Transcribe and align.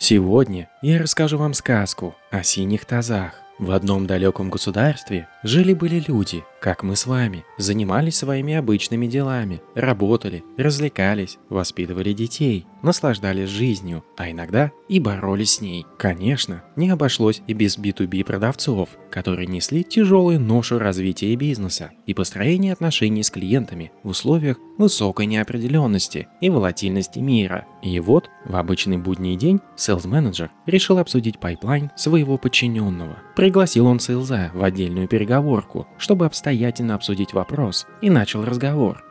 Сегодня 0.00 0.68
я 0.82 0.98
расскажу 0.98 1.38
вам 1.38 1.54
сказку 1.54 2.16
о 2.32 2.42
синих 2.42 2.84
тазах. 2.84 3.40
В 3.58 3.70
одном 3.70 4.08
далеком 4.08 4.50
государстве 4.50 5.28
жили-были 5.44 6.02
люди, 6.08 6.42
как 6.60 6.82
мы 6.82 6.96
с 6.96 7.06
вами, 7.06 7.44
занимались 7.58 8.16
своими 8.16 8.54
обычными 8.54 9.06
делами, 9.06 9.60
работали, 9.74 10.42
развлекались, 10.56 11.38
воспитывали 11.50 12.14
детей, 12.14 12.66
наслаждались 12.82 13.50
жизнью, 13.50 14.02
а 14.16 14.30
иногда 14.30 14.72
и 14.88 14.98
боролись 14.98 15.54
с 15.54 15.60
ней. 15.60 15.86
Конечно, 15.98 16.64
не 16.76 16.88
обошлось 16.88 17.42
и 17.46 17.52
без 17.52 17.78
B2B 17.78 18.24
продавцов, 18.24 18.88
которые 19.10 19.46
несли 19.46 19.84
тяжелую 19.84 20.40
ношу 20.40 20.78
развития 20.78 21.36
бизнеса 21.36 21.90
и 22.06 22.14
построения 22.14 22.72
отношений 22.72 23.22
с 23.22 23.30
клиентами 23.30 23.92
в 24.02 24.08
условиях 24.08 24.56
высокой 24.78 25.26
неопределенности 25.26 26.28
и 26.40 26.50
волатильности 26.50 27.18
мира. 27.18 27.66
И 27.82 28.00
вот 28.00 28.30
в 28.44 28.56
обычный 28.56 28.96
будний 28.96 29.36
день 29.36 29.60
sales 29.76 30.06
менеджер 30.06 30.50
решил 30.66 30.98
обсудить 30.98 31.38
pipeline 31.38 31.90
своего 31.96 32.38
подчиненного. 32.38 33.18
Пригласил 33.36 33.86
он 33.86 34.00
sales 34.00 34.42
а 34.42 34.50
в 34.54 34.64
отдельную 34.64 35.08
переговорку, 35.34 35.86
чтобы 35.98 36.26
обстоятельно 36.26 36.94
обсудить 36.94 37.32
вопрос, 37.32 37.86
и 38.00 38.10
начал 38.10 38.44
разговор. 38.44 39.04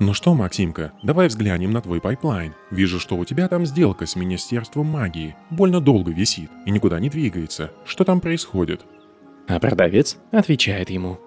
Ну 0.00 0.14
что, 0.14 0.34
Максимка, 0.34 0.92
давай 1.02 1.28
взглянем 1.28 1.70
на 1.70 1.80
твой 1.80 2.00
pipeline. 2.00 2.54
Вижу, 2.70 2.98
что 2.98 3.16
у 3.16 3.24
тебя 3.24 3.46
там 3.48 3.64
сделка 3.66 4.06
с 4.06 4.16
Министерством 4.16 4.86
магии. 4.86 5.36
Больно 5.50 5.80
долго 5.80 6.10
висит 6.10 6.50
и 6.66 6.70
никуда 6.72 6.98
не 6.98 7.08
двигается. 7.08 7.70
Что 7.84 8.04
там 8.04 8.20
происходит? 8.20 8.80
А 9.46 9.60
продавец 9.60 10.18
отвечает 10.32 10.90
ему. 10.90 11.18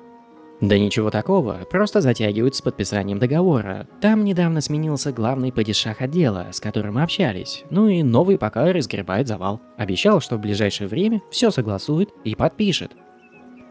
Да 0.61 0.77
ничего 0.77 1.09
такого, 1.09 1.59
просто 1.69 2.01
затягивают 2.01 2.55
с 2.55 2.61
подписанием 2.61 3.19
договора. 3.19 3.87
Там 4.01 4.23
недавно 4.23 4.61
сменился 4.61 5.11
главный 5.11 5.51
падишах 5.51 6.01
отдела, 6.01 6.47
с 6.51 6.59
которым 6.59 6.95
мы 6.95 7.03
общались. 7.03 7.63
Ну 7.69 7.87
и 7.87 8.03
новый 8.03 8.37
пока 8.37 8.71
разгребает 8.71 9.27
завал. 9.27 9.61
Обещал, 9.77 10.21
что 10.21 10.37
в 10.37 10.41
ближайшее 10.41 10.87
время 10.87 11.21
все 11.29 11.51
согласует 11.51 12.09
и 12.23 12.35
подпишет. 12.35 12.91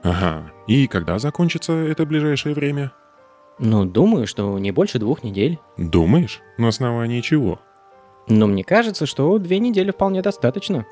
Ага, 0.04 0.52
и 0.66 0.86
когда 0.86 1.18
закончится 1.18 1.72
это 1.72 2.04
ближайшее 2.04 2.54
время? 2.54 2.92
Ну, 3.58 3.86
думаю, 3.86 4.26
что 4.26 4.58
не 4.58 4.70
больше 4.70 4.98
двух 4.98 5.24
недель. 5.24 5.58
Думаешь? 5.78 6.42
На 6.58 6.68
основании 6.68 7.22
чего? 7.22 7.58
Но 8.28 8.46
мне 8.46 8.64
кажется, 8.64 9.06
что 9.06 9.38
две 9.38 9.58
недели 9.58 9.90
вполне 9.90 10.20
достаточно. 10.20 10.86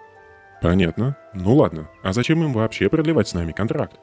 Понятно. 0.63 1.17
Ну 1.35 1.55
ладно, 1.57 1.89
а 2.03 2.13
зачем 2.13 2.43
им 2.43 2.53
вообще 2.55 2.89
продлевать 2.89 3.29
с 3.29 3.35
нами 3.35 3.53
контракт? 3.53 3.99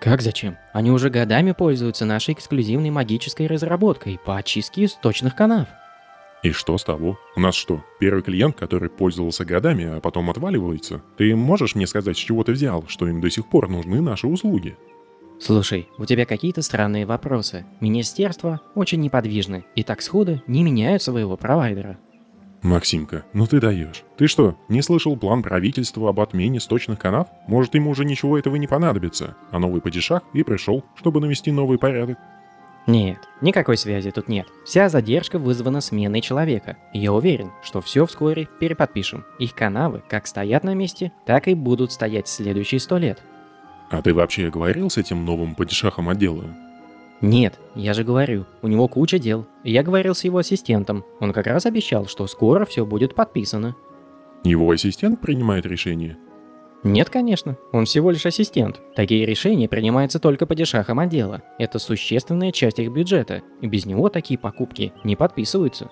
Как 0.00 0.20
зачем? 0.20 0.58
Они 0.72 0.90
уже 0.90 1.10
годами 1.10 1.52
пользуются 1.52 2.04
нашей 2.04 2.34
эксклюзивной 2.34 2.90
магической 2.90 3.46
разработкой 3.46 4.20
по 4.22 4.36
очистке 4.36 4.84
источных 4.84 5.34
канав. 5.34 5.68
И 6.42 6.50
что 6.50 6.76
с 6.76 6.82
того? 6.82 7.18
У 7.36 7.40
нас 7.40 7.54
что, 7.54 7.84
первый 8.00 8.22
клиент, 8.22 8.56
который 8.56 8.90
пользовался 8.90 9.44
годами, 9.44 9.84
а 9.84 10.00
потом 10.00 10.28
отваливается? 10.28 11.02
Ты 11.16 11.36
можешь 11.36 11.76
мне 11.76 11.86
сказать, 11.86 12.16
с 12.16 12.20
чего 12.20 12.42
ты 12.42 12.50
взял, 12.52 12.84
что 12.88 13.06
им 13.06 13.20
до 13.20 13.30
сих 13.30 13.48
пор 13.48 13.68
нужны 13.68 14.00
наши 14.00 14.26
услуги? 14.26 14.76
Слушай, 15.40 15.88
у 15.98 16.04
тебя 16.04 16.26
какие-то 16.26 16.62
странные 16.62 17.06
вопросы. 17.06 17.64
Министерства 17.80 18.60
очень 18.74 19.00
неподвижны 19.00 19.64
и 19.76 19.84
так 19.84 20.02
сходу 20.02 20.42
не 20.48 20.64
меняют 20.64 21.02
своего 21.02 21.36
провайдера. 21.36 21.98
Максимка, 22.62 23.24
ну 23.32 23.46
ты 23.46 23.60
даешь. 23.60 24.04
Ты 24.16 24.28
что, 24.28 24.56
не 24.68 24.82
слышал 24.82 25.16
план 25.16 25.42
правительства 25.42 26.10
об 26.10 26.20
отмене 26.20 26.60
сточных 26.60 26.98
канав? 26.98 27.26
Может, 27.48 27.74
ему 27.74 27.90
уже 27.90 28.04
ничего 28.04 28.38
этого 28.38 28.54
не 28.56 28.68
понадобится, 28.68 29.36
а 29.50 29.58
новый 29.58 29.80
падишах 29.80 30.22
и 30.32 30.44
пришел, 30.44 30.84
чтобы 30.96 31.20
навести 31.20 31.50
новый 31.50 31.78
порядок? 31.78 32.18
Нет, 32.86 33.18
никакой 33.40 33.76
связи 33.76 34.10
тут 34.10 34.28
нет. 34.28 34.48
Вся 34.64 34.88
задержка 34.88 35.38
вызвана 35.38 35.80
сменой 35.80 36.20
человека. 36.20 36.76
И 36.92 36.98
я 36.98 37.12
уверен, 37.12 37.52
что 37.62 37.80
все 37.80 38.06
вскоре 38.06 38.48
переподпишем. 38.58 39.24
Их 39.38 39.54
канавы 39.54 40.02
как 40.08 40.26
стоят 40.26 40.64
на 40.64 40.74
месте, 40.74 41.12
так 41.24 41.46
и 41.46 41.54
будут 41.54 41.92
стоять 41.92 42.26
следующие 42.26 42.80
сто 42.80 42.98
лет. 42.98 43.22
А 43.90 44.02
ты 44.02 44.12
вообще 44.12 44.50
говорил 44.50 44.90
с 44.90 44.98
этим 44.98 45.24
новым 45.24 45.54
падишахом 45.54 46.08
отдела? 46.08 46.44
Нет, 47.20 47.60
я 47.76 47.94
же 47.94 48.02
говорю, 48.02 48.46
у 48.62 48.68
него 48.68 48.88
куча 48.88 49.20
дел. 49.20 49.46
Я 49.62 49.84
говорил 49.84 50.14
с 50.14 50.24
его 50.24 50.38
ассистентом. 50.38 51.04
Он 51.20 51.32
как 51.32 51.46
раз 51.46 51.66
обещал, 51.66 52.06
что 52.06 52.26
скоро 52.26 52.64
все 52.64 52.84
будет 52.84 53.14
подписано. 53.14 53.76
Его 54.42 54.68
ассистент 54.72 55.20
принимает 55.20 55.66
решение? 55.66 56.16
Нет, 56.84 57.10
конечно, 57.10 57.56
он 57.72 57.84
всего 57.84 58.10
лишь 58.10 58.26
ассистент. 58.26 58.80
Такие 58.96 59.24
решения 59.24 59.68
принимаются 59.68 60.18
только 60.18 60.46
по 60.46 60.56
дешахам 60.56 60.98
отдела. 60.98 61.42
Это 61.58 61.78
существенная 61.78 62.50
часть 62.50 62.80
их 62.80 62.90
бюджета, 62.90 63.42
и 63.60 63.68
без 63.68 63.86
него 63.86 64.08
такие 64.08 64.38
покупки 64.38 64.92
не 65.04 65.14
подписываются. 65.14 65.90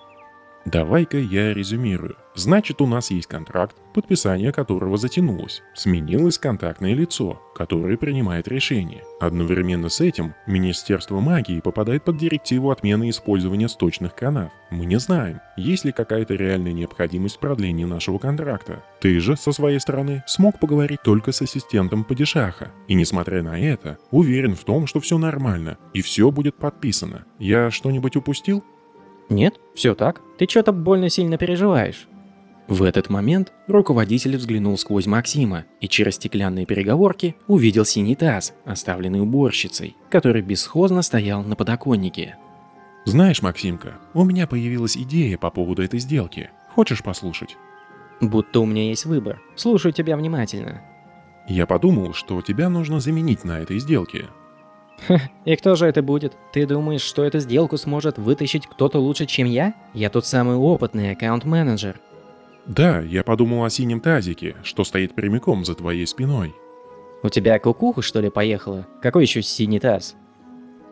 Давай-ка 0.65 1.17
я 1.17 1.53
резюмирую. 1.53 2.15
Значит, 2.35 2.81
у 2.81 2.87
нас 2.87 3.11
есть 3.11 3.27
контракт, 3.27 3.75
подписание 3.93 4.53
которого 4.53 4.95
затянулось. 4.95 5.63
Сменилось 5.73 6.37
контактное 6.37 6.93
лицо, 6.93 7.41
которое 7.55 7.97
принимает 7.97 8.47
решение. 8.47 9.03
Одновременно 9.19 9.89
с 9.89 9.99
этим 9.99 10.33
Министерство 10.47 11.19
магии 11.19 11.59
попадает 11.59 12.03
под 12.05 12.17
директиву 12.17 12.71
отмены 12.71 13.09
использования 13.09 13.67
сточных 13.67 14.15
канав. 14.15 14.51
Мы 14.69 14.85
не 14.85 14.97
знаем, 14.97 15.41
есть 15.57 15.83
ли 15.83 15.91
какая-то 15.91 16.35
реальная 16.35 16.71
необходимость 16.71 17.35
в 17.35 17.39
продлении 17.39 17.83
нашего 17.83 18.17
контракта. 18.17 18.83
Ты 19.01 19.19
же, 19.19 19.35
со 19.35 19.51
своей 19.51 19.79
стороны, 19.79 20.23
смог 20.27 20.59
поговорить 20.59 21.01
только 21.03 21.31
с 21.31 21.41
ассистентом 21.41 22.03
Падишаха. 22.05 22.71
И 22.87 22.93
несмотря 22.93 23.43
на 23.43 23.59
это, 23.59 23.97
уверен 24.11 24.55
в 24.55 24.63
том, 24.63 24.87
что 24.87 25.01
все 25.01 25.17
нормально, 25.17 25.77
и 25.93 26.01
все 26.01 26.31
будет 26.31 26.55
подписано. 26.55 27.25
Я 27.39 27.71
что-нибудь 27.71 28.15
упустил? 28.15 28.63
Нет, 29.31 29.59
все 29.73 29.95
так. 29.95 30.21
Ты 30.37 30.45
что-то 30.47 30.73
больно 30.73 31.09
сильно 31.09 31.37
переживаешь. 31.37 32.07
В 32.67 32.83
этот 32.83 33.09
момент 33.09 33.53
руководитель 33.67 34.35
взглянул 34.35 34.77
сквозь 34.77 35.07
Максима 35.07 35.65
и 35.79 35.87
через 35.87 36.15
стеклянные 36.15 36.65
переговорки 36.65 37.35
увидел 37.47 37.85
синий 37.85 38.15
таз, 38.15 38.53
оставленный 38.65 39.21
уборщицей, 39.21 39.95
который 40.09 40.41
бесхозно 40.41 41.01
стоял 41.01 41.43
на 41.43 41.55
подоконнике. 41.55 42.35
Знаешь, 43.05 43.41
Максимка, 43.41 43.99
у 44.13 44.25
меня 44.25 44.47
появилась 44.47 44.97
идея 44.97 45.37
по 45.37 45.49
поводу 45.49 45.81
этой 45.81 45.99
сделки. 45.99 46.51
Хочешь 46.75 47.01
послушать? 47.01 47.57
Будто 48.19 48.59
у 48.59 48.65
меня 48.65 48.89
есть 48.89 49.05
выбор. 49.05 49.41
Слушаю 49.55 49.93
тебя 49.93 50.17
внимательно. 50.17 50.81
Я 51.47 51.65
подумал, 51.65 52.13
что 52.13 52.41
тебя 52.41 52.69
нужно 52.69 52.99
заменить 52.99 53.45
на 53.45 53.59
этой 53.59 53.79
сделке. 53.79 54.27
И 55.45 55.55
кто 55.55 55.75
же 55.75 55.85
это 55.85 56.01
будет? 56.01 56.33
Ты 56.53 56.65
думаешь, 56.65 57.01
что 57.01 57.23
эту 57.23 57.39
сделку 57.39 57.77
сможет 57.77 58.17
вытащить 58.17 58.67
кто-то 58.67 58.99
лучше, 58.99 59.25
чем 59.25 59.47
я? 59.47 59.73
Я 59.93 60.09
тут 60.09 60.25
самый 60.25 60.55
опытный 60.55 61.11
аккаунт-менеджер. 61.11 61.99
Да, 62.65 62.99
я 62.99 63.23
подумал 63.23 63.63
о 63.63 63.69
синем 63.69 63.99
тазике, 63.99 64.55
что 64.63 64.83
стоит 64.83 65.15
прямиком 65.15 65.65
за 65.65 65.75
твоей 65.75 66.05
спиной. 66.05 66.53
У 67.23 67.29
тебя 67.29 67.59
кукуха, 67.59 68.01
что 68.01 68.19
ли, 68.19 68.29
поехала? 68.29 68.87
Какой 69.01 69.23
еще 69.23 69.41
синий 69.41 69.79
таз? 69.79 70.15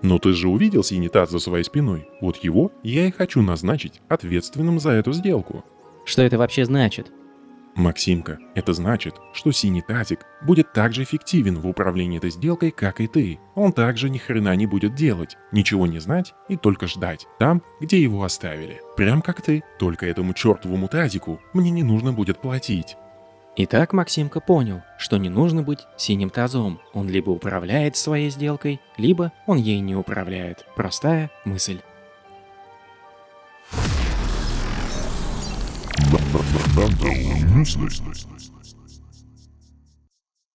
Но 0.01 0.17
ты 0.17 0.33
же 0.33 0.47
увидел 0.47 0.83
синий 0.83 1.09
таз 1.09 1.29
за 1.29 1.39
своей 1.39 1.63
спиной. 1.63 2.07
Вот 2.21 2.37
его 2.37 2.71
я 2.83 3.07
и 3.07 3.11
хочу 3.11 3.41
назначить 3.41 4.01
ответственным 4.07 4.79
за 4.79 4.91
эту 4.91 5.11
сделку. 5.11 5.63
Что 6.05 6.21
это 6.21 6.37
вообще 6.37 6.65
значит? 6.65 7.11
Максимка, 7.75 8.39
это 8.55 8.73
значит, 8.73 9.15
что 9.33 9.51
синий 9.51 9.81
тазик 9.81 10.25
будет 10.41 10.73
так 10.73 10.93
же 10.93 11.03
эффективен 11.03 11.59
в 11.59 11.67
управлении 11.67 12.17
этой 12.17 12.31
сделкой, 12.31 12.71
как 12.71 12.99
и 12.99 13.07
ты. 13.07 13.39
Он 13.55 13.71
также 13.71 14.09
ни 14.09 14.17
хрена 14.17 14.55
не 14.55 14.65
будет 14.65 14.95
делать, 14.95 15.37
ничего 15.51 15.87
не 15.87 15.99
знать 15.99 16.33
и 16.49 16.57
только 16.57 16.87
ждать, 16.87 17.27
там, 17.39 17.61
где 17.79 18.01
его 18.01 18.23
оставили. 18.23 18.81
Прям 18.97 19.21
как 19.21 19.41
ты, 19.41 19.63
только 19.77 20.05
этому 20.05 20.33
чертовому 20.33 20.87
тазику 20.87 21.39
мне 21.53 21.69
не 21.69 21.83
нужно 21.83 22.11
будет 22.11 22.41
платить. 22.41 22.97
Итак, 23.61 23.91
Максимка 23.93 24.39
понял, 24.39 24.83
что 24.97 25.17
не 25.17 25.29
нужно 25.29 25.63
быть 25.63 25.85
синим 25.97 26.29
тазом. 26.29 26.79
Он 26.93 27.09
либо 27.09 27.29
управляет 27.29 27.97
своей 27.97 28.29
сделкой, 28.29 28.79
либо 28.97 29.33
он 29.47 29.57
ей 29.57 29.79
не 29.81 29.95
управляет. 29.95 30.65
Простая 30.75 31.29
мысль. 31.43 31.81
Mental 36.09 37.59
useless. 37.59 38.01